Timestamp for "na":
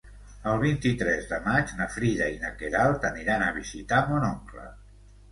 1.81-1.85, 2.45-2.49